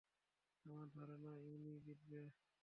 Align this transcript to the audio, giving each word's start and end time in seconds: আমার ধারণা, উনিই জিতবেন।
আমার 0.65 0.87
ধারণা, 0.87 1.31
উনিই 1.45 1.79
জিতবেন। 1.79 2.27